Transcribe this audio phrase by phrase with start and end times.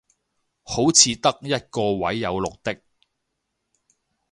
[0.63, 2.81] 好似得一個位有綠的